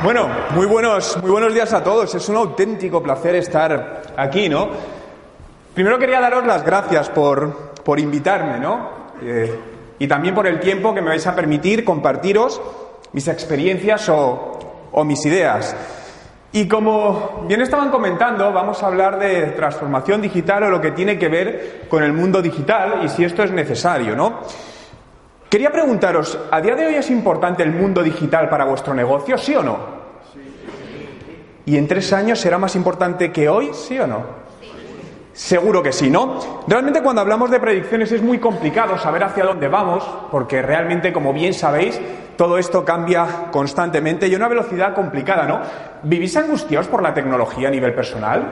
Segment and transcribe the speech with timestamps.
[0.00, 2.14] Bueno, muy buenos, muy buenos días a todos.
[2.14, 4.68] Es un auténtico placer estar aquí, ¿no?
[5.74, 8.90] Primero quería daros las gracias por, por invitarme, ¿no?
[9.20, 9.58] Eh,
[9.98, 12.60] y también por el tiempo que me vais a permitir compartiros
[13.12, 14.58] mis experiencias o,
[14.92, 15.74] o mis ideas.
[16.52, 21.18] Y como bien estaban comentando, vamos a hablar de transformación digital o lo que tiene
[21.18, 24.42] que ver con el mundo digital y si esto es necesario, ¿no?
[25.48, 29.54] Quería preguntaros, ¿a día de hoy es importante el mundo digital para vuestro negocio, sí
[29.54, 29.78] o no?
[31.64, 34.22] ¿Y en tres años será más importante que hoy, sí o no?
[35.32, 36.64] Seguro que sí, ¿no?
[36.66, 41.32] Realmente cuando hablamos de predicciones es muy complicado saber hacia dónde vamos, porque realmente, como
[41.32, 41.98] bien sabéis,
[42.36, 45.60] todo esto cambia constantemente y a una velocidad complicada, ¿no?
[46.02, 48.42] ¿Vivís angustiados por la tecnología a nivel personal?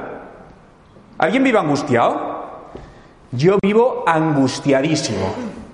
[1.18, 2.70] ¿Alguien vive angustiado?
[3.32, 5.65] Yo vivo angustiadísimo.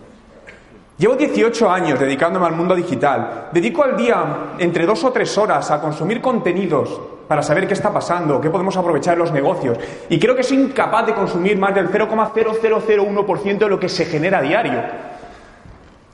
[1.02, 3.48] Llevo 18 años dedicándome al mundo digital.
[3.50, 7.92] Dedico al día entre dos o tres horas a consumir contenidos para saber qué está
[7.92, 9.78] pasando, qué podemos aprovechar en los negocios.
[10.08, 14.40] Y creo que soy incapaz de consumir más del 0,0001% de lo que se genera
[14.40, 14.80] diario.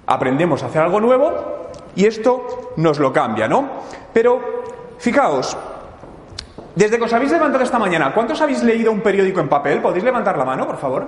[0.06, 3.68] Aprendemos a hacer algo nuevo y esto nos lo cambia, ¿no?
[4.14, 4.40] Pero,
[4.96, 5.54] fijaos,
[6.74, 9.82] desde que os habéis levantado esta mañana, ¿cuántos habéis leído un periódico en papel?
[9.82, 11.06] ¿Podéis levantar la mano, por favor?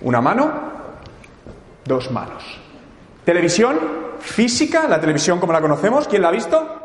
[0.00, 0.77] ¿Una mano?
[1.88, 2.60] Dos manos.
[3.24, 3.78] Televisión
[4.20, 6.78] física, la televisión como la conocemos, ¿quién la ha visto?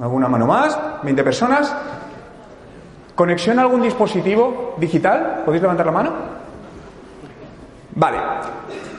[0.00, 0.76] ¿Alguna mano más?
[1.02, 1.74] ¿20 personas?
[3.14, 5.42] ¿Conexión a algún dispositivo digital?
[5.44, 6.12] ¿Podéis levantar la mano?
[7.94, 8.18] Vale.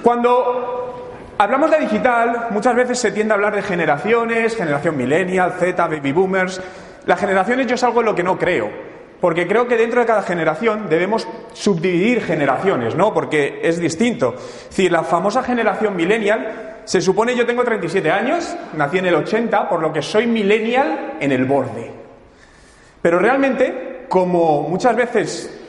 [0.02, 5.88] Cuando hablamos de digital, muchas veces se tiende a hablar de generaciones, generación millennial, Z,
[5.88, 6.61] baby boomers.
[7.05, 8.95] Las generaciones yo es algo en lo que no creo.
[9.21, 13.13] Porque creo que dentro de cada generación debemos subdividir generaciones, ¿no?
[13.13, 14.35] Porque es distinto.
[14.35, 19.16] Es decir, la famosa generación millennial, se supone yo tengo 37 años, nací en el
[19.16, 21.91] 80, por lo que soy millennial en el borde.
[23.02, 25.61] Pero realmente, como muchas veces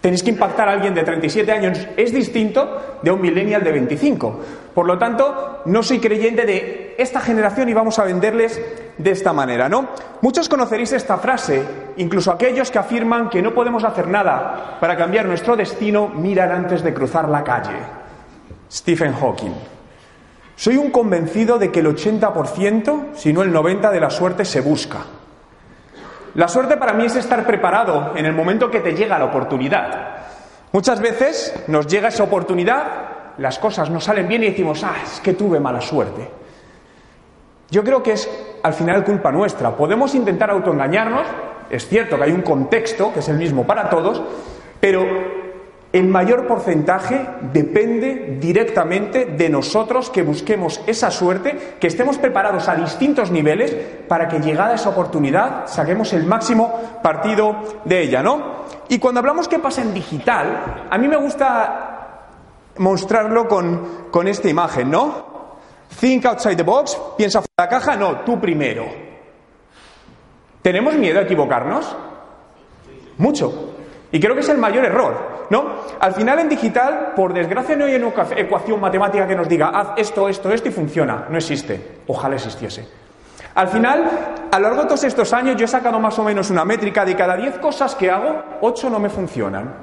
[0.00, 4.40] tenéis que impactar a alguien de 37 años, es distinto de un millennial de 25.
[4.74, 8.60] Por lo tanto, no soy creyente de esta generación y vamos a venderles
[8.98, 9.88] de esta manera, ¿no?
[10.20, 11.62] Muchos conoceréis esta frase,
[11.96, 16.82] incluso aquellos que afirman que no podemos hacer nada para cambiar nuestro destino, miran antes
[16.82, 17.78] de cruzar la calle.
[18.70, 19.54] Stephen Hawking.
[20.56, 24.60] Soy un convencido de que el 80%, si no el 90% de la suerte se
[24.60, 24.98] busca.
[26.34, 30.22] La suerte para mí es estar preparado en el momento que te llega la oportunidad.
[30.72, 32.84] Muchas veces nos llega esa oportunidad,
[33.38, 36.41] las cosas no salen bien y decimos, ah, es que tuve mala suerte.
[37.72, 38.28] Yo creo que es
[38.62, 39.74] al final culpa nuestra.
[39.74, 41.26] Podemos intentar autoengañarnos,
[41.70, 44.22] es cierto que hay un contexto que es el mismo para todos,
[44.78, 45.02] pero
[45.90, 52.74] el mayor porcentaje depende directamente de nosotros que busquemos esa suerte, que estemos preparados a
[52.74, 53.74] distintos niveles
[54.06, 57.56] para que llegada esa oportunidad saquemos el máximo partido
[57.86, 58.64] de ella, ¿no?
[58.90, 62.26] Y cuando hablamos qué pasa en digital, a mí me gusta
[62.76, 65.31] mostrarlo con, con esta imagen, ¿no?
[66.00, 68.86] Think outside the box, piensa fuera de la caja, no, tú primero.
[70.62, 71.96] ¿Tenemos miedo a equivocarnos?
[73.18, 73.74] Mucho.
[74.10, 75.32] Y creo que es el mayor error.
[75.50, 75.66] ¿No?
[76.00, 79.88] Al final en digital, por desgracia, no hay una ecuación matemática que nos diga haz
[79.98, 81.26] esto, esto, esto y funciona.
[81.28, 81.98] No existe.
[82.06, 82.88] Ojalá existiese.
[83.54, 86.48] Al final, a lo largo de todos estos años, yo he sacado más o menos
[86.48, 89.74] una métrica de cada 10 cosas que hago, 8 no me funcionan,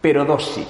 [0.00, 0.66] pero dos sí.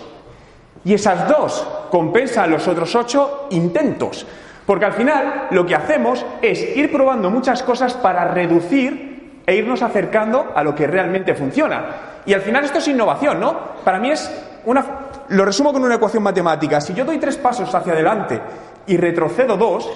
[0.84, 4.26] Y esas dos compensan los otros 8 intentos.
[4.66, 9.80] Porque al final lo que hacemos es ir probando muchas cosas para reducir e irnos
[9.82, 11.84] acercando a lo que realmente funciona.
[12.26, 13.56] Y al final esto es innovación, ¿no?
[13.84, 14.28] Para mí es
[14.64, 14.84] una...
[15.28, 16.80] Lo resumo con una ecuación matemática.
[16.80, 18.40] Si yo doy tres pasos hacia adelante
[18.86, 19.88] y retrocedo dos,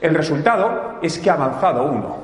[0.00, 2.16] el resultado es que ha avanzado uno.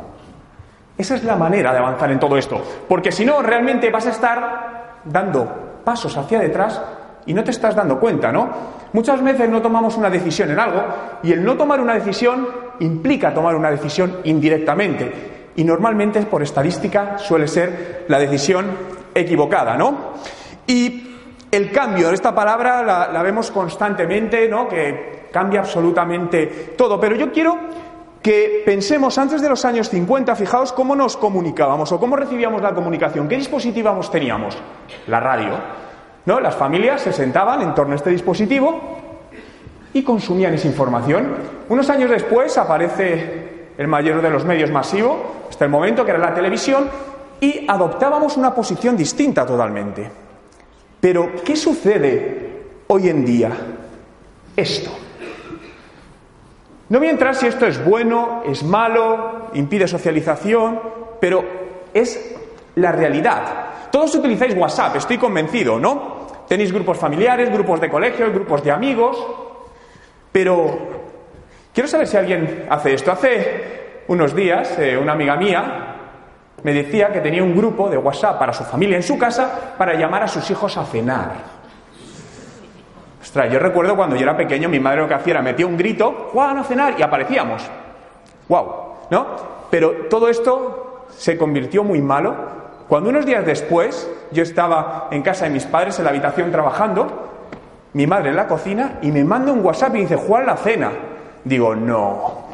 [0.96, 2.62] Esa es la manera de avanzar en todo esto.
[2.88, 6.80] Porque si no, realmente vas a estar dando pasos hacia detrás
[7.26, 8.48] y no te estás dando cuenta, ¿no?
[8.92, 10.82] Muchas veces no tomamos una decisión en algo
[11.22, 12.46] y el no tomar una decisión
[12.80, 15.32] implica tomar una decisión indirectamente.
[15.56, 18.66] Y normalmente, por estadística, suele ser la decisión
[19.14, 20.14] equivocada, ¿no?
[20.66, 21.14] Y
[21.50, 24.68] el cambio, esta palabra la, vemos constantemente, ¿no?
[24.68, 26.98] Que cambia absolutamente todo.
[27.00, 27.56] Pero yo quiero
[28.20, 32.74] que pensemos antes de los años 50, fijaos cómo nos comunicábamos o cómo recibíamos la
[32.74, 34.56] comunicación, qué dispositivos teníamos.
[35.06, 35.83] La radio.
[36.26, 36.40] ¿No?
[36.40, 38.80] Las familias se sentaban en torno a este dispositivo
[39.92, 41.34] y consumían esa información.
[41.68, 45.16] Unos años después aparece el mayor de los medios masivos,
[45.48, 46.88] hasta el momento que era la televisión,
[47.40, 50.10] y adoptábamos una posición distinta totalmente.
[51.00, 53.50] Pero, ¿qué sucede hoy en día?
[54.56, 54.90] Esto.
[56.88, 60.80] No voy a entrar si esto es bueno, es malo, impide socialización,
[61.20, 61.44] pero
[61.92, 62.34] es
[62.76, 63.90] la realidad.
[63.90, 66.13] Todos utilizáis WhatsApp, estoy convencido, ¿no?
[66.48, 69.16] Tenéis grupos familiares, grupos de colegio, grupos de amigos,
[70.30, 70.78] pero
[71.72, 73.12] quiero saber si alguien hace esto.
[73.12, 75.94] Hace unos días, eh, una amiga mía
[76.62, 79.94] me decía que tenía un grupo de WhatsApp para su familia en su casa para
[79.94, 81.32] llamar a sus hijos a cenar.
[83.22, 85.76] Ostras, yo recuerdo cuando yo era pequeño, mi madre lo que hacía era metía un
[85.76, 86.94] grito, ¡Juan a cenar!
[86.98, 87.62] y aparecíamos.
[88.48, 88.66] ¡Wow!
[89.10, 89.26] ¿No?
[89.70, 95.44] Pero todo esto se convirtió muy malo cuando unos días después yo estaba en casa
[95.44, 97.30] de mis padres en la habitación trabajando,
[97.94, 100.92] mi madre en la cocina y me manda un WhatsApp y dice, Juan, la cena.
[101.44, 102.44] Digo, no.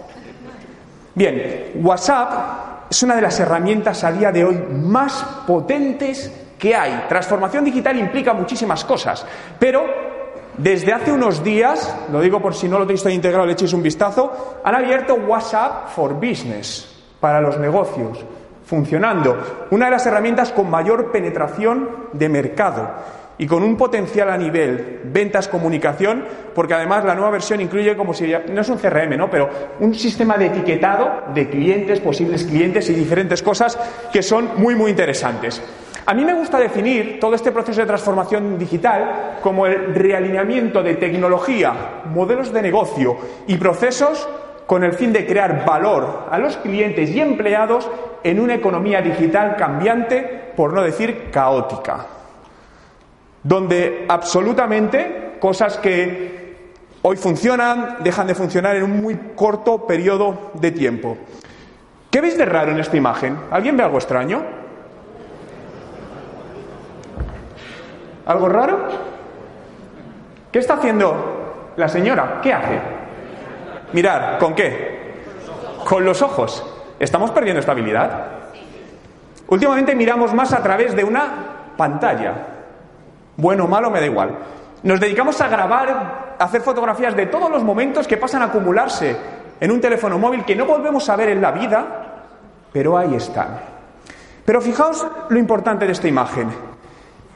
[1.14, 7.06] Bien, WhatsApp es una de las herramientas a día de hoy más potentes que hay.
[7.08, 9.24] Transformación digital implica muchísimas cosas,
[9.58, 9.84] pero
[10.56, 13.82] desde hace unos días, lo digo por si no lo tenéis integrado, le echéis un
[13.82, 16.86] vistazo, han abierto WhatsApp for Business
[17.18, 18.24] para los negocios,
[18.70, 19.67] funcionando.
[19.70, 22.88] Una de las herramientas con mayor penetración de mercado
[23.37, 26.25] y con un potencial a nivel ventas, comunicación,
[26.55, 29.28] porque además la nueva versión incluye como si no es un CRM, ¿no?
[29.28, 29.49] Pero
[29.81, 33.76] un sistema de etiquetado de clientes, posibles clientes y diferentes cosas
[34.12, 35.61] que son muy muy interesantes.
[36.06, 40.94] A mí me gusta definir todo este proceso de transformación digital como el realineamiento de
[40.94, 43.16] tecnología, modelos de negocio
[43.46, 44.28] y procesos
[44.70, 47.90] con el fin de crear valor a los clientes y empleados
[48.22, 52.06] en una economía digital cambiante, por no decir caótica
[53.43, 56.55] donde absolutamente cosas que
[57.02, 61.19] hoy funcionan dejan de funcionar en un muy corto periodo de tiempo.
[62.08, 63.37] ¿Qué veis de raro en esta imagen?
[63.50, 64.40] ¿Alguien ve algo extraño?
[68.25, 68.87] ¿Algo raro?
[70.52, 72.38] ¿Qué está haciendo la señora?
[72.40, 73.00] ¿Qué hace?
[73.92, 75.22] Mirar, ¿con qué?
[75.84, 76.64] Con los ojos.
[76.98, 78.26] ¿Estamos perdiendo estabilidad?
[79.48, 82.34] Últimamente miramos más a través de una pantalla.
[83.37, 84.38] Bueno o malo, me da igual.
[84.82, 89.16] Nos dedicamos a grabar, hacer fotografías de todos los momentos que pasan a acumularse
[89.58, 91.87] en un teléfono móvil que no volvemos a ver en la vida,
[92.72, 93.58] pero ahí están.
[94.44, 96.48] Pero fijaos lo importante de esta imagen.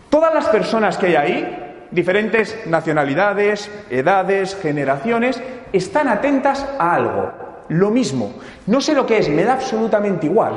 [0.09, 1.64] Todas las personas que hay ahí,
[1.95, 5.41] diferentes nacionalidades, edades, generaciones,
[5.73, 7.33] están atentas a algo,
[7.69, 8.35] lo mismo.
[8.67, 10.55] No sé lo que es, me da absolutamente igual,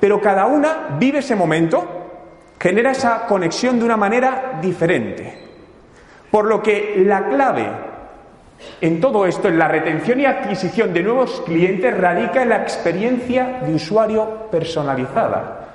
[0.00, 5.46] pero cada una vive ese momento genera esa conexión de una manera diferente.
[6.30, 7.66] Por lo que la clave
[8.80, 13.60] en todo esto, en la retención y adquisición de nuevos clientes, radica en la experiencia
[13.62, 15.68] de usuario personalizada,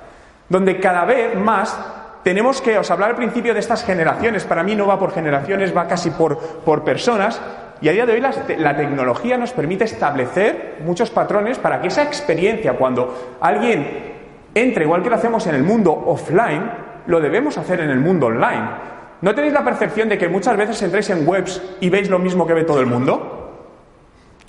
[0.48, 1.76] donde cada vez más
[2.22, 5.76] tenemos que, os hablaba al principio de estas generaciones, para mí no va por generaciones,
[5.76, 7.40] va casi por, por personas,
[7.80, 11.88] y a día de hoy la, la, tecnología nos permite establecer muchos patrones para que
[11.88, 14.12] esa experiencia, cuando alguien
[14.54, 16.70] entre, igual que lo hacemos en el mundo offline,
[17.06, 18.92] lo debemos hacer en el mundo online.
[19.20, 22.46] ¿No tenéis la percepción de que muchas veces entréis en webs y veis lo mismo
[22.46, 23.52] que ve todo el mundo?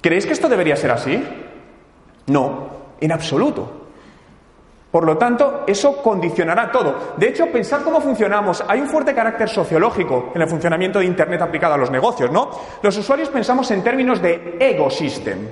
[0.01, 1.23] ¿Creéis que esto debería ser así?
[2.27, 3.82] No, en absoluto.
[4.93, 7.15] Por lo tanto, eso condicionará todo.
[7.17, 8.63] De hecho, pensad cómo funcionamos.
[8.67, 12.51] Hay un fuerte carácter sociológico en el funcionamiento de Internet aplicado a los negocios, ¿no?
[12.79, 15.49] Los usuarios pensamos en términos de ecosystem,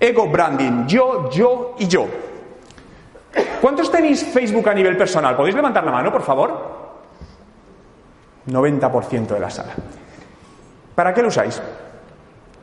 [0.00, 2.08] ego branding, yo, yo y yo.
[3.60, 5.36] ¿Cuántos tenéis Facebook a nivel personal?
[5.36, 6.88] ¿Podéis levantar la mano, por favor?
[8.48, 9.74] 90% de la sala.
[10.92, 11.62] ¿Para qué lo usáis?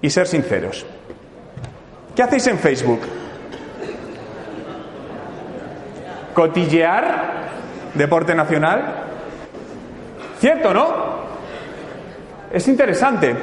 [0.02, 0.86] Y ser sinceros.
[2.14, 3.00] ¿Qué hacéis en Facebook?
[6.34, 7.44] ¿Cotillear?
[7.94, 8.82] ¿Deporte nacional?
[10.40, 11.14] ¿Cierto, no?
[12.52, 13.36] Es interesante.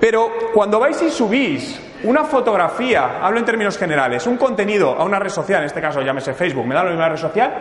[0.00, 5.18] Pero cuando vais y subís una fotografía, hablo en términos generales, un contenido a una
[5.18, 7.52] red social, en este caso llámese Facebook, me da lo mismo red social,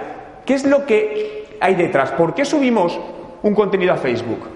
[0.46, 2.12] ¿qué es lo que hay detrás?
[2.12, 2.98] ¿Por qué subimos
[3.44, 4.48] un contenido a Facebook?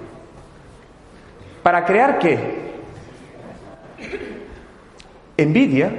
[1.61, 2.73] ¿Para crear qué?
[5.35, 5.91] Envidia.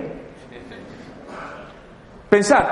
[2.31, 2.65] Pensad,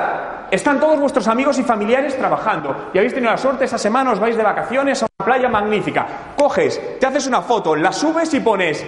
[0.52, 4.21] están todos vuestros amigos y familiares trabajando y habéis tenido la suerte esa semana, os
[4.21, 6.06] vais de vacaciones a una playa magnífica.
[6.37, 8.85] Coges, te haces una foto, la subes y pones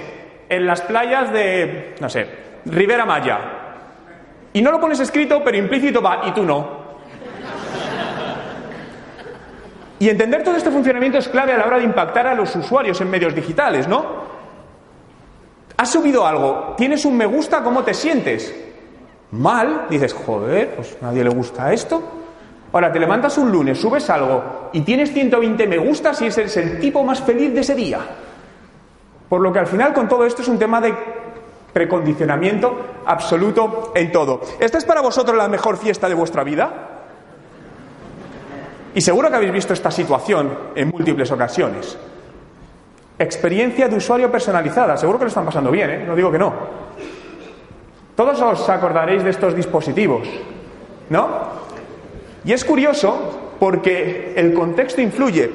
[0.47, 2.28] en las playas de, no sé,
[2.66, 3.38] Rivera Maya.
[4.52, 6.85] Y no lo pones escrito, pero implícito va, y tú no.
[10.00, 13.00] Y entender todo este funcionamiento es clave a la hora de impactar a los usuarios
[13.00, 14.04] en medios digitales, ¿no?
[15.78, 18.63] Has subido algo, tienes un me gusta, ¿cómo te sientes?
[19.35, 22.00] Mal, dices, joder, pues nadie le gusta esto.
[22.73, 26.79] Ahora te levantas un lunes, subes algo y tienes 120 me gustas y es el
[26.79, 27.99] tipo más feliz de ese día.
[29.29, 30.95] Por lo que al final con todo esto es un tema de
[31.73, 34.41] precondicionamiento absoluto en todo.
[34.61, 36.73] ¿Esta es para vosotros la mejor fiesta de vuestra vida?
[38.95, 41.99] Y seguro que habéis visto esta situación en múltiples ocasiones.
[43.19, 46.05] Experiencia de usuario personalizada, seguro que lo están pasando bien, ¿eh?
[46.07, 46.84] no digo que no.
[48.16, 50.28] Todos os acordaréis de estos dispositivos,
[51.11, 51.28] ¿no?
[52.44, 55.50] Y es curioso porque el contexto influye.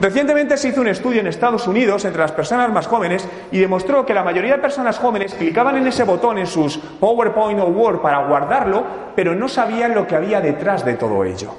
[0.00, 4.06] Recientemente se hizo un estudio en Estados Unidos entre las personas más jóvenes y demostró
[4.06, 8.00] que la mayoría de personas jóvenes clicaban en ese botón en sus PowerPoint o Word
[8.00, 8.82] para guardarlo,
[9.14, 11.50] pero no sabían lo que había detrás de todo ello.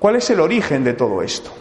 [0.00, 1.52] ¿Cuál es el origen de todo esto?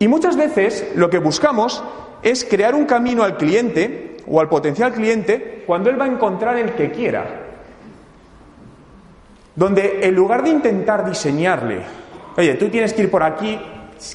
[0.00, 1.84] Y muchas veces lo que buscamos
[2.22, 6.56] es crear un camino al cliente o al potencial cliente cuando él va a encontrar
[6.58, 7.24] el que quiera.
[9.54, 11.80] Donde en lugar de intentar diseñarle,
[12.36, 13.58] oye, tú tienes que ir por aquí,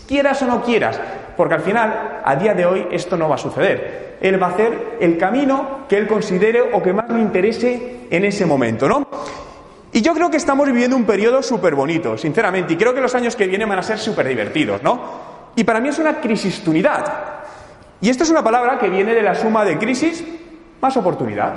[0.07, 0.99] quieras o no quieras,
[1.35, 4.17] porque al final, a día de hoy, esto no va a suceder.
[4.21, 8.23] Él va a hacer el camino que él considere o que más le interese en
[8.23, 9.05] ese momento, ¿no?
[9.91, 13.13] Y yo creo que estamos viviendo un periodo súper bonito, sinceramente, y creo que los
[13.13, 15.01] años que vienen van a ser súper divertidos, ¿no?
[15.55, 17.42] Y para mí es una crisis-tunidad.
[18.03, 20.21] Y esta es una palabra que viene de la suma de crisis
[20.81, 21.53] más oportunidad,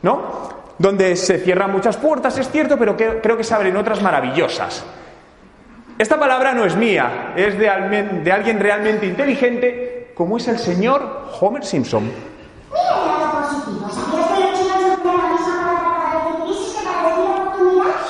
[0.00, 0.48] ¿no?
[0.78, 4.82] Donde se cierran muchas puertas, es cierto, pero que, creo que se abren otras maravillosas.
[5.98, 7.66] Esta palabra no es mía, es de,
[8.24, 12.10] de alguien realmente inteligente, como es el señor Homer Simpson.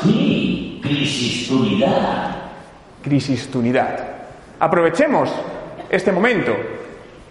[0.01, 2.37] Sí, crisis-tunidad.
[3.03, 3.99] Crisis-tunidad.
[4.61, 5.29] Aprovechemos
[5.91, 6.74] este momento.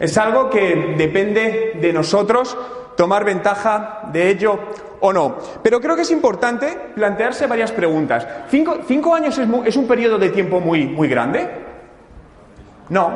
[0.04, 2.58] Es algo que depende de nosotros
[2.98, 4.60] tomar ventaja de ello
[5.00, 5.38] o no.
[5.64, 8.28] Pero creo que es importante plantearse varias preguntas.
[8.50, 11.50] ¿Cinco, años es, un periodo de tiempo muy, muy grande?
[12.90, 13.14] No.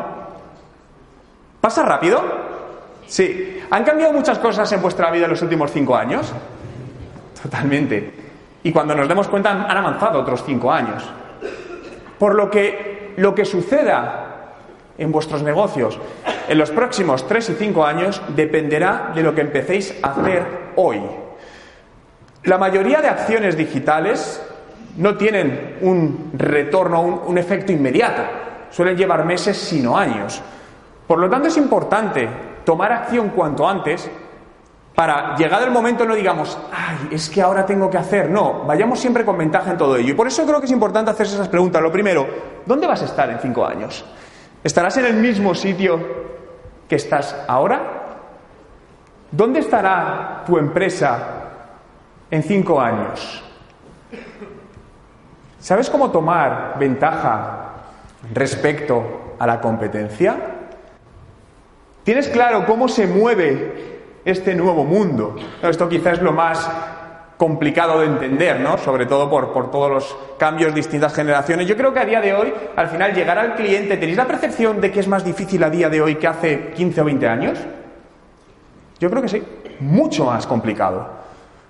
[1.60, 2.24] ¿Pasa rápido?
[3.06, 3.60] Sí.
[3.70, 6.32] ¿Han cambiado muchas cosas en vuestra vida en los últimos cinco años?
[7.44, 8.14] Totalmente.
[8.64, 11.04] Y cuando nos demos cuenta han avanzado otros cinco años.
[12.18, 14.54] Por lo que lo que suceda
[14.98, 16.00] en vuestros negocios
[16.48, 21.02] en los próximos tres y cinco años dependerá de lo que empecéis a hacer hoy.
[22.44, 24.42] La mayoría de acciones digitales
[24.98, 28.24] no tienen un retorno, un, un efecto inmediato.
[28.70, 30.42] Suelen llevar meses, sino años.
[31.06, 32.28] Por lo tanto, es importante
[32.64, 34.10] tomar acción cuanto antes
[34.98, 38.32] para, llegado el momento, no digamos, ay, es que ahora tengo que hacer.
[38.32, 40.10] No, vayamos siempre con ventaja en todo ello.
[40.10, 41.84] Y por eso creo que es importante hacerse esas preguntas.
[41.84, 42.28] Lo primero,
[42.66, 44.04] ¿dónde vas a estar en cinco años?
[44.64, 46.27] ¿Estarás en el mismo sitio
[46.88, 47.82] que estás ahora?
[49.32, 51.20] ¿Dónde estará tu empresa
[52.32, 53.44] en cinco años?
[55.60, 57.74] ¿Sabes cómo tomar ventaja
[58.34, 60.36] respecto a la competencia?
[62.04, 63.88] ¿Tienes claro cómo se mueve
[64.28, 65.38] este nuevo mundo.
[65.62, 66.70] Esto quizás es lo más
[67.38, 68.78] complicado de entender, ¿no?
[68.78, 71.68] Sobre todo por, por, todos los cambios, distintas generaciones.
[71.68, 74.82] Yo creo que a día de hoy, al final, llegar al cliente, ¿tenéis la percepción
[74.82, 77.60] de que es más difícil a día de hoy que hace 15 o 20 años?
[79.00, 79.44] Yo creo que sí,
[79.80, 81.08] mucho más complicado.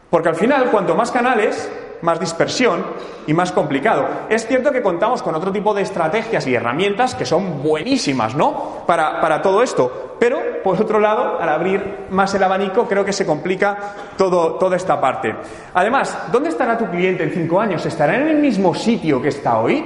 [0.10, 1.70] Porque al final, cuanto más canales,
[2.02, 2.86] más dispersión
[3.26, 4.08] y más complicado.
[4.30, 8.84] Es cierto que contamos con otro tipo de estrategias y herramientas que son buenísimas, ¿no?
[8.86, 10.07] Para, para todo esto.
[10.20, 13.78] Pero, por otro lado, al abrir más el abanico, creo que se complica
[14.18, 15.36] todo, toda esta parte.
[15.74, 17.86] Además, ¿dónde estará tu cliente en cinco años?
[17.86, 19.84] ¿Estará en el mismo sitio que está hoy?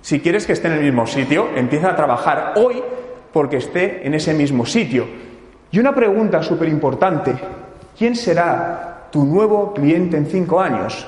[0.00, 2.82] Si quieres que esté en el mismo sitio, empieza a trabajar hoy
[3.32, 5.06] porque esté en ese mismo sitio.
[5.70, 7.34] Y una pregunta súper importante,
[7.96, 11.06] ¿quién será tu nuevo cliente en cinco años.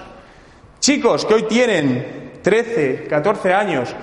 [0.79, 3.95] Chicos que hoy tienen 13, 14 años,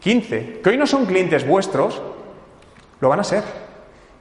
[0.00, 2.00] 15, que hoy no son clientes vuestros,
[3.02, 3.42] lo van a ser.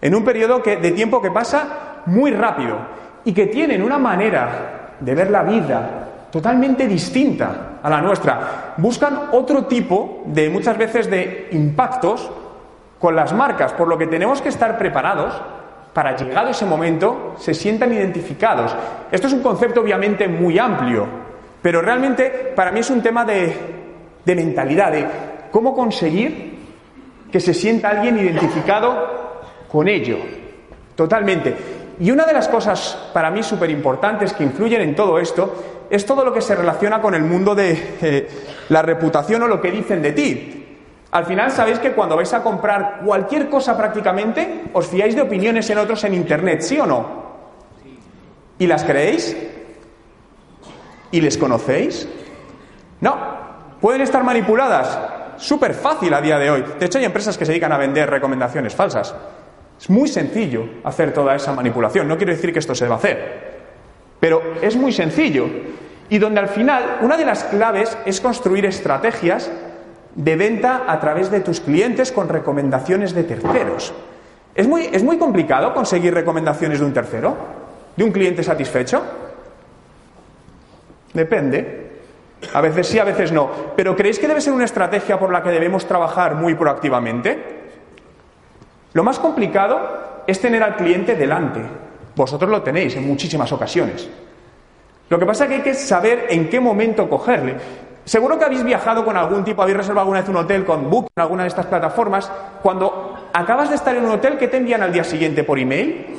[0.01, 2.77] En un periodo de tiempo que pasa muy rápido
[3.23, 8.73] y que tienen una manera de ver la vida totalmente distinta a la nuestra.
[8.77, 12.31] Buscan otro tipo de muchas veces de impactos
[12.97, 15.39] con las marcas, por lo que tenemos que estar preparados
[15.93, 18.75] para llegado ese momento, se sientan identificados.
[19.11, 21.05] Esto es un concepto obviamente muy amplio,
[21.61, 23.55] pero realmente para mí es un tema de,
[24.25, 25.05] de mentalidad, de
[25.51, 26.50] cómo conseguir
[27.31, 30.17] que se sienta alguien identificado con ello,
[30.95, 31.55] totalmente.
[31.99, 36.05] Y una de las cosas para mí súper importantes que influyen en todo esto es
[36.05, 38.29] todo lo que se relaciona con el mundo de eh,
[38.69, 40.57] la reputación o lo que dicen de ti.
[41.11, 45.69] Al final sabéis que cuando vais a comprar cualquier cosa prácticamente, os fiáis de opiniones
[45.69, 47.21] en otros en Internet, ¿sí o no?
[48.57, 49.35] ¿Y las creéis?
[51.11, 52.07] ¿Y les conocéis?
[53.01, 53.17] No.
[53.81, 54.97] ¿Pueden estar manipuladas?
[55.41, 56.63] Súper fácil a día de hoy.
[56.79, 59.15] De hecho, hay empresas que se dedican a vender recomendaciones falsas.
[59.79, 62.07] Es muy sencillo hacer toda esa manipulación.
[62.07, 63.61] No quiero decir que esto se deba hacer,
[64.19, 65.47] pero es muy sencillo.
[66.09, 69.51] Y donde al final una de las claves es construir estrategias
[70.13, 73.93] de venta a través de tus clientes con recomendaciones de terceros.
[74.53, 77.35] ¿Es muy, ¿Es muy complicado conseguir recomendaciones de un tercero?
[77.97, 79.01] ¿De un cliente satisfecho?
[81.15, 81.90] Depende.
[82.53, 83.49] A veces sí, a veces no.
[83.75, 87.61] Pero ¿creéis que debe ser una estrategia por la que debemos trabajar muy proactivamente?
[88.93, 91.61] Lo más complicado es tener al cliente delante.
[92.15, 94.09] Vosotros lo tenéis en muchísimas ocasiones.
[95.09, 97.55] Lo que pasa es que hay que saber en qué momento cogerle.
[98.03, 101.07] Seguro que habéis viajado con algún tipo, habéis reservado alguna vez un hotel con Book,
[101.15, 102.31] en alguna de estas plataformas.
[102.61, 106.17] Cuando acabas de estar en un hotel, ¿qué te envían al día siguiente por email?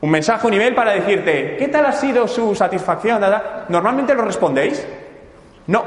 [0.00, 3.20] Un mensaje, un email para decirte, ¿qué tal ha sido su satisfacción?
[3.68, 4.86] ¿Normalmente lo respondéis?
[5.66, 5.84] No.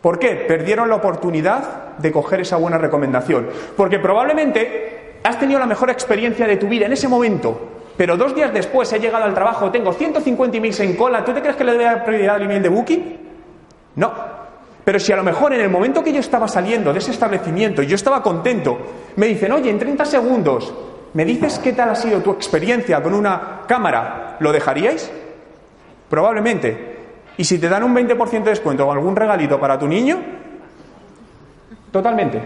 [0.00, 0.44] ¿Por qué?
[0.46, 3.48] Perdieron la oportunidad de coger esa buena recomendación.
[3.76, 8.34] Porque probablemente has tenido la mejor experiencia de tu vida en ese momento, pero dos
[8.34, 11.64] días después he llegado al trabajo, tengo 150 emails en cola, ¿tú te crees que
[11.64, 13.18] le debe prioridad al email de Booking?
[13.96, 14.12] No.
[14.84, 17.82] Pero si a lo mejor en el momento que yo estaba saliendo de ese establecimiento
[17.82, 18.78] y yo estaba contento,
[19.16, 20.72] me dicen, oye, en 30 segundos
[21.12, 24.36] ¿Me dices qué tal ha sido tu experiencia con una cámara?
[24.38, 25.10] ¿Lo dejaríais?
[26.08, 26.98] Probablemente.
[27.36, 30.18] ¿Y si te dan un 20% de descuento o algún regalito para tu niño?
[31.90, 32.40] Totalmente.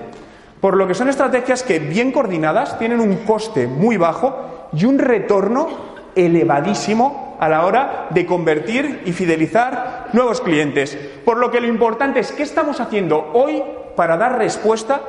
[0.61, 4.99] Por lo que son estrategias que, bien coordinadas, tienen un coste muy bajo y un
[4.99, 5.68] retorno
[6.14, 10.97] elevadísimo a la hora de convertir y fidelizar nuevos clientes.
[11.25, 13.62] Por lo que lo importante es qué estamos haciendo hoy
[13.97, 15.00] para dar respuesta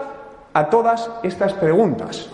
[0.54, 2.30] a todas estas preguntas.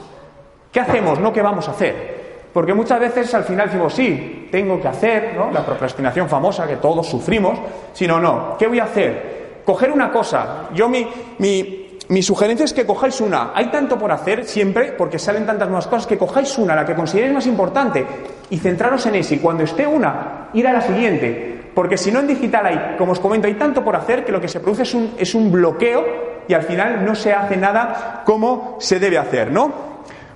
[0.72, 1.20] ¿Qué hacemos?
[1.20, 2.22] No qué vamos a hacer.
[2.54, 5.52] Porque muchas veces al final decimos, sí, tengo que hacer, ¿no?
[5.52, 7.58] La procrastinación famosa que todos sufrimos,
[7.94, 9.62] sino no, ¿qué voy a hacer?
[9.66, 10.70] Coger una cosa.
[10.74, 11.08] Yo mi,
[11.40, 13.52] mi, sugerencia es que cojáis una.
[13.54, 16.96] Hay tanto por hacer siempre, porque salen tantas nuevas cosas, que cojáis una, la que
[16.96, 18.06] consideréis más importante,
[18.50, 19.36] y centraros en esa.
[19.36, 21.70] Y cuando esté una, ir a la siguiente.
[21.74, 24.42] Porque si no en digital hay, como os comento, hay tanto por hacer que lo
[24.42, 28.24] que se produce es un, es un bloqueo y al final no se hace nada
[28.26, 29.91] como se debe hacer, ¿no?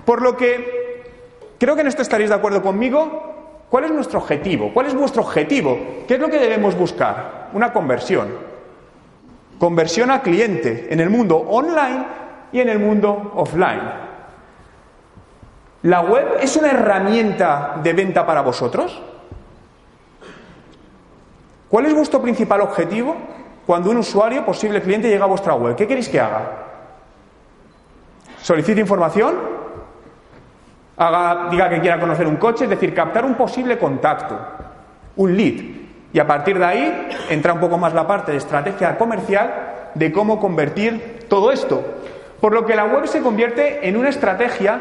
[0.06, 1.04] Por lo que
[1.58, 3.34] creo que en esto estaréis de acuerdo conmigo.
[3.68, 4.70] ¿Cuál es nuestro objetivo?
[4.72, 5.76] ¿Cuál es vuestro objetivo?
[6.06, 7.50] ¿Qué es lo que debemos buscar?
[7.52, 8.28] Una conversión.
[9.58, 12.06] Conversión a cliente en el mundo online
[12.52, 13.82] y en el mundo offline.
[15.82, 19.02] ¿La web es una herramienta de venta para vosotros?
[21.68, 23.16] ¿Cuál es vuestro principal objetivo
[23.66, 25.74] cuando un usuario, posible cliente, llega a vuestra web?
[25.74, 26.66] ¿Qué queréis que haga?
[28.40, 29.65] ¿Solicite información?
[30.96, 34.38] Haga, diga que quiera conocer un coche, es decir, captar un posible contacto,
[35.16, 35.64] un lead.
[36.12, 40.12] Y a partir de ahí entra un poco más la parte de estrategia comercial de
[40.12, 41.84] cómo convertir todo esto.
[42.40, 44.80] Por lo que la web se convierte en una estrategia,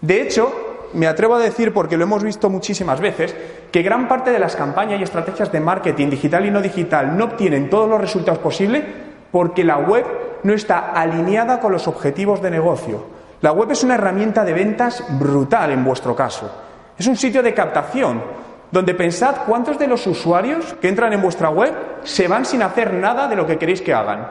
[0.00, 3.34] de hecho, me atrevo a decir, porque lo hemos visto muchísimas veces,
[3.70, 7.26] que gran parte de las campañas y estrategias de marketing digital y no digital no
[7.26, 8.84] obtienen todos los resultados posibles
[9.30, 10.04] porque la web
[10.42, 13.19] no está alineada con los objetivos de negocio.
[13.42, 16.50] La web es una herramienta de ventas brutal en vuestro caso.
[16.98, 18.22] Es un sitio de captación
[18.70, 21.72] donde pensad cuántos de los usuarios que entran en vuestra web
[22.02, 24.26] se van sin hacer nada de lo que queréis que hagan.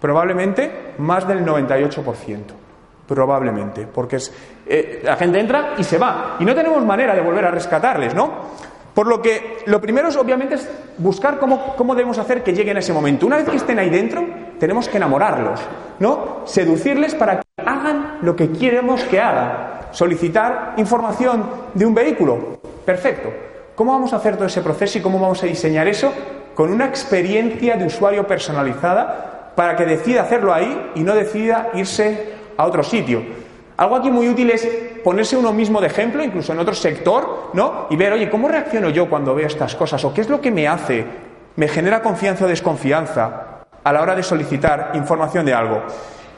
[0.00, 2.38] Probablemente más del 98%.
[3.06, 4.18] Probablemente, porque
[4.66, 6.36] eh, la gente entra y se va.
[6.38, 8.30] Y no tenemos manera de volver a rescatarles, ¿no?
[8.94, 12.76] Por lo que lo primero es, obviamente, es buscar cómo, cómo debemos hacer que lleguen
[12.76, 13.26] a ese momento.
[13.26, 14.24] Una vez que estén ahí dentro,
[14.58, 15.60] tenemos que enamorarlos,
[16.00, 16.42] ¿no?
[16.44, 17.48] Seducirles para que
[18.22, 19.78] lo que queremos que hagan.
[19.90, 22.58] Solicitar información de un vehículo.
[22.84, 23.30] Perfecto.
[23.74, 26.12] ¿Cómo vamos a hacer todo ese proceso y cómo vamos a diseñar eso?
[26.54, 32.34] Con una experiencia de usuario personalizada para que decida hacerlo ahí y no decida irse
[32.56, 33.22] a otro sitio.
[33.76, 34.66] Algo aquí muy útil es
[35.04, 37.86] ponerse uno mismo de ejemplo, incluso en otro sector, ¿no?
[37.90, 40.04] Y ver, oye, ¿cómo reacciono yo cuando veo estas cosas?
[40.04, 41.04] ¿O qué es lo que me hace?
[41.54, 45.82] ¿Me genera confianza o desconfianza a la hora de solicitar información de algo?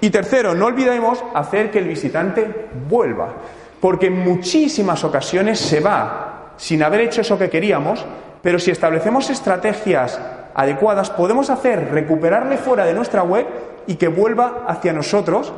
[0.00, 3.34] Y tercero, no olvidemos hacer que el visitante vuelva,
[3.80, 8.04] porque en muchísimas ocasiones se va sin haber hecho eso que queríamos,
[8.42, 10.18] pero si establecemos estrategias
[10.54, 13.46] adecuadas, podemos hacer recuperarle fuera de nuestra web
[13.86, 15.52] y que vuelva hacia nosotros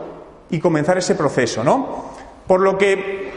[0.51, 2.13] y comenzar ese proceso, ¿no?
[2.47, 3.33] Por lo que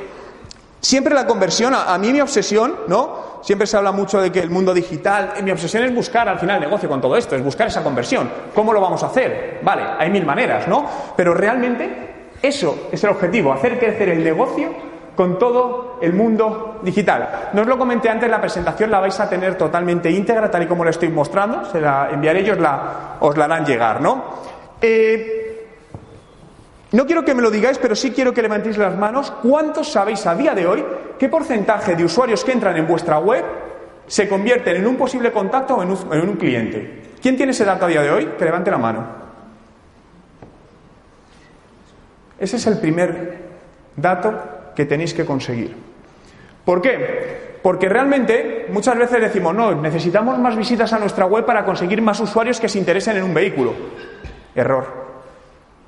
[0.82, 3.35] siempre la conversión, a, mí mi obsesión, ¿no?
[3.46, 6.60] Siempre se habla mucho de que el mundo digital, mi obsesión es buscar al final
[6.60, 8.28] negocio con todo esto, es buscar esa conversión.
[8.56, 9.60] ¿Cómo lo vamos a hacer?
[9.62, 10.84] Vale, hay mil maneras, ¿no?
[11.16, 14.74] Pero realmente eso es el objetivo, hacer crecer el negocio
[15.16, 17.52] con todo el mundo digital.
[17.54, 20.66] No os lo comenté antes, la presentación la vais a tener totalmente íntegra, tal y
[20.66, 24.24] como la estoy mostrando, se la enviaré y os la, os la harán llegar, ¿no?
[24.82, 25.45] Eh,
[26.96, 29.30] No quiero que me lo digáis, pero sí quiero que levantéis las manos.
[29.44, 30.86] ¿Cuántos sabéis a día de hoy
[31.20, 33.44] qué porcentaje de usuarios que entran en vuestra web
[34.08, 37.12] se convierten en un posible contacto o en un, en un cliente?
[37.22, 38.26] ¿Quién tiene ese dato a día de hoy?
[38.38, 39.06] Que levante la mano.
[42.40, 43.40] Ese es el primer
[43.98, 44.34] dato
[44.74, 45.76] que tenéis que conseguir.
[46.64, 47.58] ¿Por qué?
[47.62, 52.22] Porque realmente muchas veces decimos, no, necesitamos más visitas a nuestra web para conseguir más
[52.22, 53.74] usuarios que se interesen en un vehículo.
[54.56, 55.05] Error.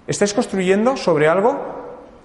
[0.08, 1.60] Estáis construyendo sobre algo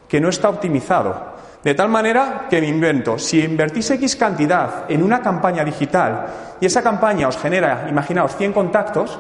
[0.09, 1.33] que no está optimizado.
[1.65, 6.27] De tal manera que me invento, si invertís X cantidad en una campaña digital
[6.61, 9.19] y esa campaña os genera, imaginaos, 100 contactos,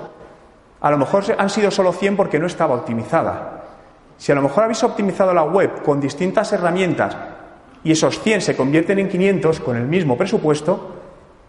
[0.81, 3.62] a lo mejor han sido solo 100 porque no estaba optimizada.
[4.18, 7.16] Si a lo mejor habéis optimizado la web con distintas herramientas
[7.85, 10.96] y esos 100 se convierten en 500 con el mismo presupuesto,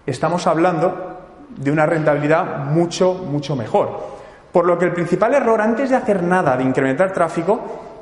[0.06, 4.13] estamos hablando de una rentabilidad mucho, mucho mejor.
[4.54, 7.60] Por lo que el principal error antes de hacer nada de incrementar tráfico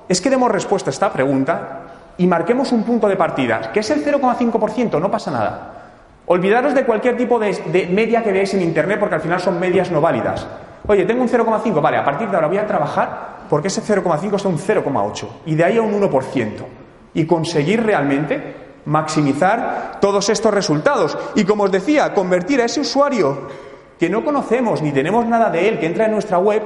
[0.09, 1.79] es que demos respuesta a esta pregunta
[2.17, 5.71] y marquemos un punto de partida, que es el 0,5%, no pasa nada.
[6.25, 9.89] Olvidaros de cualquier tipo de, media que veáis en Internet porque al final son medias
[9.91, 10.45] no válidas.
[10.87, 14.35] Oye, tengo un 0,5, vale, a partir de ahora voy a trabajar porque ese 0,5
[14.35, 16.51] es un 0,8 y de ahí a un 1%
[17.13, 21.17] y conseguir realmente maximizar todos estos resultados.
[21.35, 23.47] Y como os decía, convertir a ese usuario
[24.01, 26.63] que no conocemos ni tenemos nada de él, que entra en nuestra web,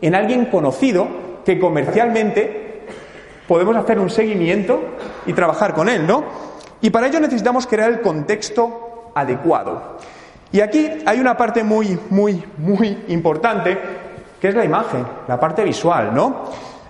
[0.00, 1.06] en alguien conocido
[1.44, 2.86] que comercialmente
[3.46, 4.80] podemos hacer un seguimiento
[5.26, 6.24] y trabajar con él, ¿no?
[6.80, 9.98] Y para ello necesitamos crear el contexto adecuado.
[10.50, 13.76] Y aquí hay una parte muy, muy, muy importante
[14.40, 15.04] ¿Qué es la imagen?
[15.26, 16.44] La parte visual, ¿no?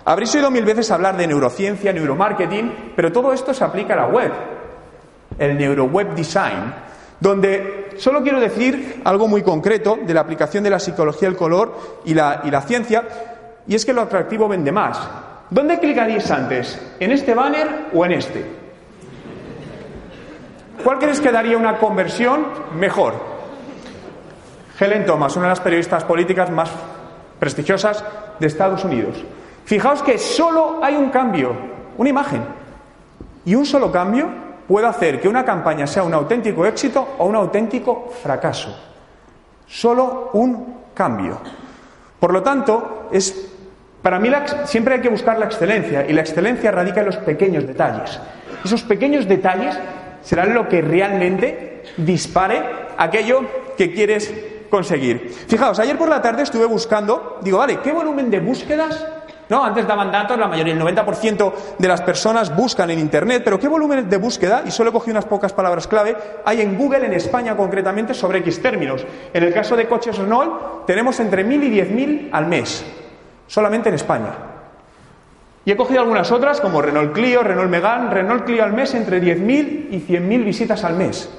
[0.05, 4.07] Habréis oído mil veces hablar de neurociencia, neuromarketing, pero todo esto se aplica a la
[4.07, 4.31] web,
[5.39, 6.73] el neuroweb design,
[7.19, 12.01] donde solo quiero decir algo muy concreto de la aplicación de la psicología del color
[12.05, 13.05] y la, ciencia,
[13.67, 14.99] y es que lo atractivo vende más.
[15.51, 16.81] ¿Dónde clicaríais antes?
[17.01, 18.45] ¿En este banner o en este?
[20.83, 22.47] ¿Cuál crees que daría una conversión
[22.79, 23.15] mejor?
[24.79, 26.71] Helen Thomas, una de las periodistas políticas más
[27.39, 28.05] prestigiosas
[28.39, 29.17] de Estados Unidos.
[29.65, 31.53] Fijaos que solo hay un cambio,
[31.97, 32.43] una imagen.
[33.45, 37.35] Y un solo cambio puede hacer que una campaña sea un auténtico éxito o un
[37.35, 38.79] auténtico fracaso.
[39.67, 41.39] Solo un cambio.
[42.21, 43.49] Por lo tanto, es
[44.03, 44.31] para mí
[44.65, 48.21] siempre hay que buscar la excelencia y la excelencia radica en los pequeños detalles.
[48.65, 49.79] Esos pequeños detalles
[50.23, 52.63] serán lo que realmente dispare
[52.97, 53.43] aquello
[53.77, 54.33] que quieres
[54.71, 55.35] conseguir.
[55.49, 59.05] Fijaos, ayer por la tarde estuve buscando, digo, vale, ¿qué volumen de búsquedas?
[59.49, 63.59] No, antes daban datos, la mayoría, el 90% de las personas buscan en Internet, pero
[63.59, 64.63] ¿qué volumen de búsqueda?
[64.67, 68.61] Y solo cogí unas pocas palabras clave, hay en Google, en España concretamente, sobre X
[68.61, 69.07] términos.
[69.33, 72.85] En el caso de coches Renault, tenemos entre 1.000 y 10.000 al mes,
[73.47, 74.33] solamente en España.
[75.65, 79.21] Y he cogido algunas otras, como Renault Clio, Renault Megane, Renault Clio al mes, entre
[79.21, 81.31] 10.000 y 100.000 visitas al mes.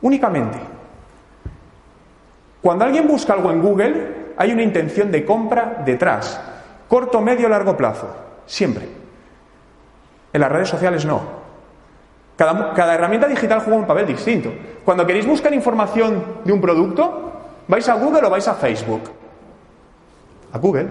[0.00, 0.58] Únicamente.
[2.62, 6.51] Cuando alguien busca algo en Google, hay una intención de compra detrás.
[6.92, 8.06] Corto, medio, largo plazo.
[8.44, 8.86] Siempre.
[10.30, 11.22] En las redes sociales no.
[12.36, 14.52] Cada, herramienta digital juega un papel distinto.
[14.84, 17.32] Cuando queréis buscar información de un producto,
[17.66, 19.04] vais a Google o vais a Facebook.
[20.52, 20.86] A Google.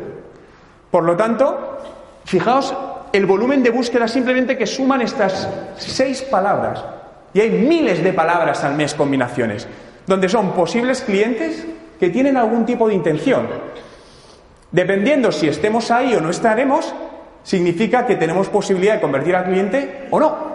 [0.90, 1.78] Por lo tanto,
[2.26, 2.74] fijaos
[3.14, 6.84] el volumen de búsqueda simplemente que suman estas seis palabras.
[7.32, 9.68] Y hay miles de palabras al mes combinaciones
[10.08, 11.64] donde son posibles clientes
[12.00, 13.48] que tienen algún tipo de intención.
[14.72, 16.94] Dependiendo si estemos ahí o no estaremos,
[17.44, 20.52] significa que tenemos posibilidad de convertir al cliente o no.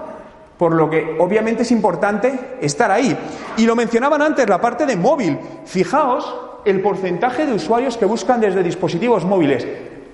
[0.57, 3.16] Por lo que obviamente es importante estar ahí.
[3.59, 5.38] Y lo mencionaban antes, la parte de móvil.
[5.66, 9.66] Fijaos el porcentaje de usuarios que buscan desde dispositivos móviles.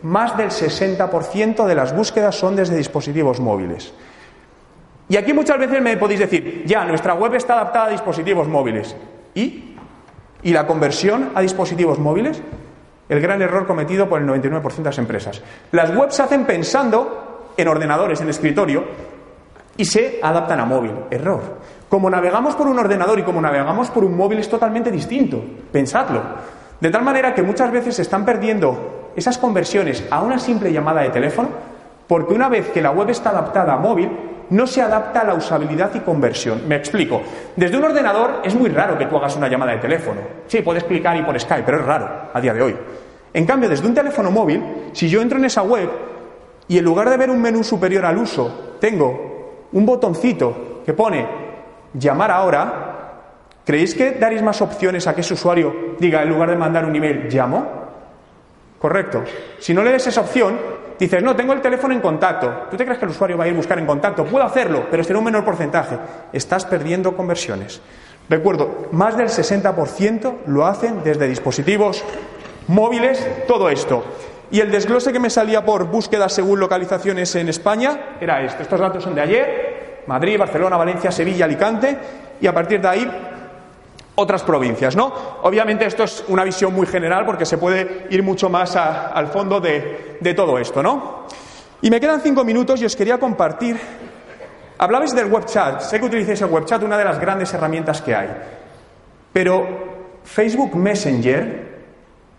[0.03, 3.93] Más del 60% de las búsquedas son desde dispositivos móviles.
[5.09, 8.97] Y aquí muchas veces me podéis decir, ya, nuestra web está adaptada a dispositivos móviles.
[9.35, 9.77] ¿Y?
[10.43, 12.43] ¿Y la conversión a dispositivos móviles?
[13.13, 15.43] El gran error cometido por el 99% de las empresas.
[15.73, 18.85] Las webs se hacen pensando en ordenadores, en escritorio,
[19.77, 20.93] y se adaptan a móvil.
[21.11, 21.43] Error.
[21.91, 25.45] Como navegamos por un ordenador y como navegamos por un móvil es totalmente distinto.
[25.71, 26.23] Pensadlo.
[26.81, 31.03] De tal manera que muchas veces se están perdiendo esas conversiones a una simple llamada
[31.03, 31.51] de teléfono,
[32.07, 34.11] porque una vez que la web está adaptada a móvil,
[34.53, 36.67] no se adapta a la usabilidad y conversión.
[36.67, 37.21] Me explico.
[37.57, 40.21] Desde un ordenador es muy raro que tú hagas una llamada de teléfono.
[40.47, 42.77] Sí, puedes clicar y por Skype, pero es raro a día de hoy.
[43.35, 45.89] En cambio, desde un teléfono móvil, si yo entro en esa web
[46.69, 51.27] y en lugar de ver un menú superior al uso, tengo un botoncito que pone
[51.95, 53.13] llamar ahora,
[53.65, 56.95] ¿creéis que daréis más opciones a que ese usuario diga en lugar de mandar un
[56.95, 57.83] email, llamo?
[58.79, 59.23] Correcto.
[59.59, 60.59] Si no le des esa opción,
[61.03, 62.69] Dices, no, tengo el teléfono en contacto.
[62.71, 64.25] ¿Tú te crees que el usuario va a ir a buscar en contacto?
[64.25, 65.99] Puedo hacerlo, pero será un menor porcentaje.
[66.33, 67.81] Estás perdiendo conversiones.
[68.29, 72.05] Recuerdo, más del 60% lo hacen desde dispositivos
[72.69, 74.05] móviles, todo esto.
[74.51, 78.63] Y el desglose que me salía por búsqueda según localizaciones en España era este.
[78.63, 81.97] Estos datos son de ayer, Madrid, Barcelona, Valencia, Sevilla, Alicante,
[82.41, 83.11] y a partir de ahí
[84.15, 85.13] otras provincias, ¿no?
[85.43, 89.59] Obviamente esto es una visión muy general porque se puede ir mucho más al fondo
[89.59, 91.27] de, de, todo esto, ¿no?
[91.81, 93.81] Y me quedan cinco minutos y os quería compartir.
[94.77, 95.81] Hablabais del web chat.
[95.81, 98.29] Sé que utilizáis el web chat, una de las grandes herramientas que hay.
[99.33, 99.67] Pero
[100.25, 101.72] Facebook Messenger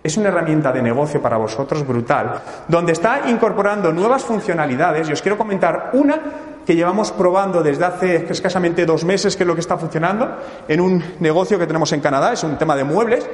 [0.03, 5.21] es una herramienta de negocio para vosotros brutal, donde está incorporando nuevas funcionalidades y os
[5.21, 6.19] quiero comentar una
[6.65, 10.37] que llevamos probando desde hace escasamente dos meses, que es lo que está funcionando,
[10.67, 13.27] en un negocio que tenemos en Canadá, es un tema de muebles,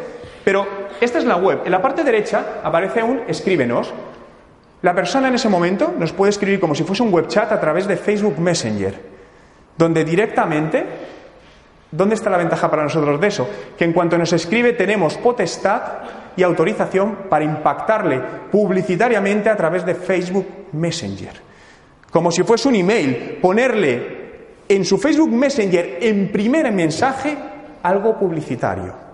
[0.44, 0.66] pero
[1.00, 1.62] esta es la web.
[1.66, 3.94] En la parte derecha aparece un escríbenos.
[4.82, 7.60] La persona en ese momento nos puede escribir como si fuese un web chat a
[7.60, 9.00] través de Facebook Messenger,
[9.78, 10.86] donde directamente,
[11.92, 13.50] ¿dónde está la ventaja para nosotros de eso?
[13.78, 15.82] Que en cuanto nos escribe tenemos potestad
[16.36, 18.22] y autorización para impactarle
[18.52, 21.50] publicitariamente a través de Facebook Messenger
[22.12, 24.20] como si fuese un email, ponerle
[24.68, 27.38] en su Facebook Messenger en primer mensaje
[27.84, 29.09] algo publicitario.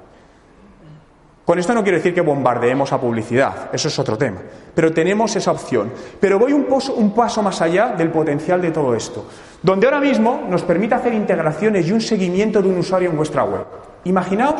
[1.46, 4.42] Con esto no quiero decir que bombardeemos a publicidad, eso es otro tema,
[4.74, 5.92] pero tenemos esa opción.
[6.20, 6.66] Pero voy un,
[7.14, 9.28] paso más allá del potencial de todo esto,
[9.62, 13.44] donde ahora mismo nos permite hacer integraciones y un seguimiento de un usuario en vuestra
[13.44, 13.64] web.
[14.06, 14.56] Imaginaos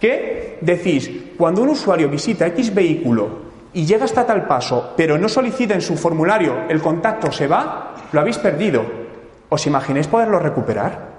[0.00, 5.28] que decís, cuando un usuario visita X vehículo y llega hasta tal paso, pero no
[5.28, 8.82] solicita en su formulario el contacto, se va, lo habéis perdido.
[9.50, 11.11] ¿Os imagináis poderlo recuperar?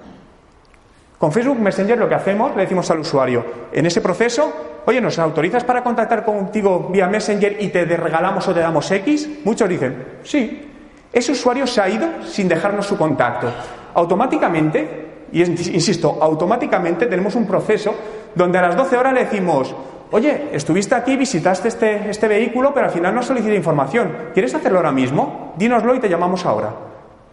[1.23, 5.17] Con Facebook Messenger lo que hacemos, le decimos al usuario, en ese proceso, oye, ¿nos
[5.19, 9.29] autorizas para contactar contigo vía Messenger y te regalamos o te damos X?
[9.45, 10.69] Muchos dicen, sí.
[11.13, 13.47] Ese usuario se ha ido sin dejarnos su contacto.
[13.93, 17.95] Automáticamente, y insisto, automáticamente tenemos un proceso
[18.35, 19.73] donde a las 12 horas le decimos,
[20.11, 24.11] Oye, estuviste aquí, visitaste este, este vehículo, pero al final no solicité información.
[24.33, 25.53] ¿Quieres hacerlo ahora mismo?
[25.55, 26.73] Dínoslo y te llamamos ahora.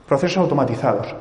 [0.07, 1.13] Procesos automatizados.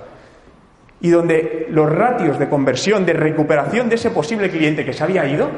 [1.01, 5.25] Y donde los ratios de conversión, de recuperación de ese posible cliente que se había
[5.25, 5.49] ido,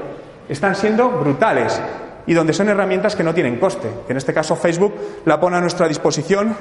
[0.47, 1.81] están siendo brutales.
[2.27, 4.93] Y donde son herramientas que no tienen coste, en este caso Facebook
[5.25, 6.55] la pone a nuestra disposición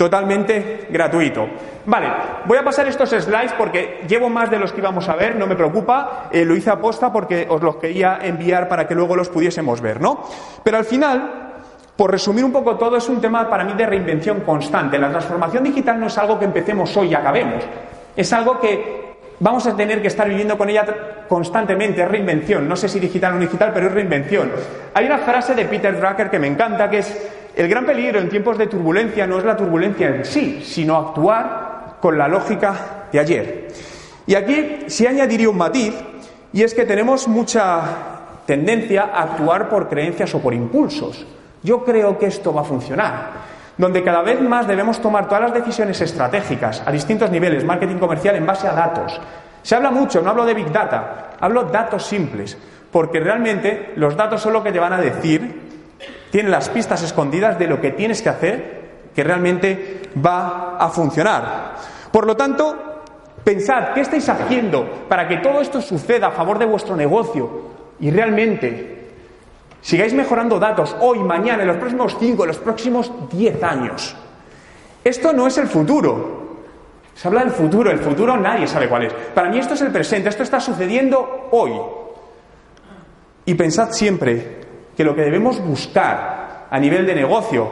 [0.00, 1.46] totalmente gratuito.
[1.84, 2.08] Vale,
[2.46, 5.46] voy a pasar estos slides porque llevo más de los que íbamos a ver, no
[5.46, 9.28] me preocupa, eh, lo hice aposta porque os los quería enviar para que luego los
[9.28, 10.24] pudiésemos ver, ¿no?
[10.64, 11.52] Pero al final,
[11.96, 14.98] por resumir un poco todo, es un tema para mí de reinvención constante.
[14.98, 17.62] La transformación digital no es algo que empecemos hoy y acabemos,
[18.16, 22.68] es algo que vamos a tener que estar viviendo con ella constantemente, es reinvención.
[22.68, 24.50] No sé si digital o no digital, pero es reinvención.
[24.94, 28.28] Hay una frase de Peter Drucker que me encanta, que es el gran peligro en
[28.28, 33.18] tiempos de turbulencia no es la turbulencia en sí, sino actuar con la lógica de
[33.18, 33.68] ayer.
[34.26, 35.94] Y aquí sí añadiría un matiz,
[36.52, 37.82] y es que tenemos mucha
[38.46, 41.26] tendencia a actuar por creencias o por impulsos.
[41.62, 43.30] Yo creo que esto va a funcionar,
[43.80, 48.36] donde cada vez más debemos tomar todas las decisiones estratégicas a distintos niveles, marketing comercial,
[48.36, 49.18] en base a datos.
[49.62, 52.58] Se habla mucho, no hablo de Big Data, hablo de datos simples,
[52.92, 55.70] porque realmente los datos son lo que te van a decir
[56.30, 58.80] tiene las pistas escondidas de lo que tienes que hacer
[59.14, 61.74] que realmente va a funcionar.
[62.12, 63.02] Por lo tanto,
[63.42, 68.10] pensad qué estáis haciendo para que todo esto suceda a favor de vuestro negocio y
[68.10, 68.99] realmente
[69.80, 74.16] sigáis mejorando datos hoy, mañana, en los próximos 5, en los próximos 10 años.
[75.02, 76.40] Esto no es el futuro.
[77.14, 79.12] Se habla del futuro, el futuro nadie sabe cuál es.
[79.12, 81.72] Para mí esto es el presente, esto está sucediendo hoy.
[83.44, 84.60] Y pensad siempre
[84.96, 87.68] que lo que debemos buscar a nivel de negocio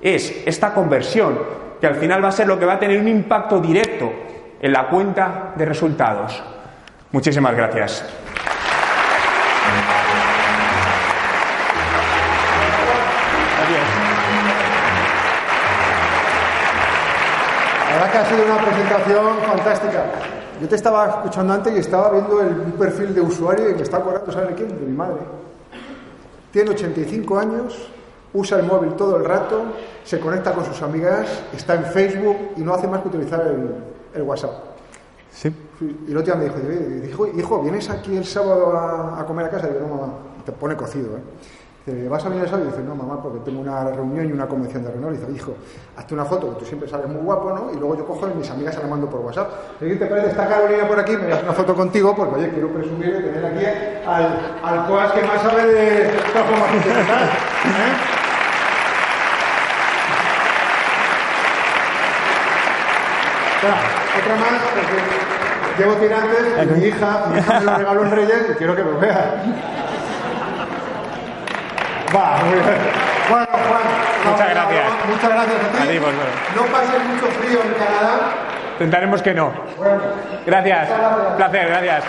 [0.00, 1.38] es esta conversión,
[1.80, 4.10] que al final va a ser lo que va a tener un impacto directo
[4.60, 6.42] en la cuenta de resultados.
[7.12, 8.21] Muchísimas gracias.
[19.46, 20.04] Fantástica.
[20.60, 23.96] Yo te estaba escuchando antes y estaba viendo el perfil de usuario y me está
[23.96, 24.68] acordando, ¿sabes de quién?
[24.68, 25.20] De mi madre.
[26.52, 27.88] Tiene 85 años,
[28.34, 29.64] usa el móvil todo el rato,
[30.04, 33.42] se conecta con sus amigas, está en Facebook y no hace más que utilizar
[34.14, 34.52] el, WhatsApp.
[35.32, 35.52] Sí.
[35.80, 39.68] Y el otro día me dijo, hijo, ¿vienes aquí el sábado a, comer a casa?
[39.68, 40.12] Y digo, no, mamá,
[40.44, 41.20] te pone cocido, ¿eh?
[41.84, 42.68] Dice, ¿vas a venir el sábado?
[42.68, 45.16] Y dice, no, mamá, porque tengo una reunión y una convención de Renault.
[45.16, 45.54] Y dice, hijo,
[45.96, 47.72] hazte una foto, que tú siempre sales muy guapo, ¿no?
[47.72, 49.50] Y luego yo cojo y mis amigas se la mando por WhatsApp.
[49.80, 50.28] ¿qué te parece?
[50.28, 53.44] Está Carolina por aquí, me das una foto contigo, porque oye, quiero presumir de tener
[53.44, 53.64] aquí
[54.06, 58.12] al, al coas que más sabe de Cajo ¿Eh?
[63.60, 63.76] Claro,
[64.18, 68.46] otra más, porque llevo tirantes, y mi hija, mi hija me lo regaló en Reyes
[68.50, 69.81] y quiero que lo vea.
[72.14, 72.64] Va, muy bien.
[73.30, 73.82] Bueno, Juan.
[74.24, 74.84] no, Muchas no, gracias.
[74.84, 75.78] no, muchas gracias a ti.
[75.78, 76.30] A ti, pues, bueno.
[76.56, 78.18] No pases mucho frío en Canadá.
[78.74, 79.52] Intentaremos que no.
[79.78, 80.00] Bueno,
[80.44, 80.88] Gracias.
[80.88, 81.28] Gracias.
[81.30, 82.04] Un placer, gracias.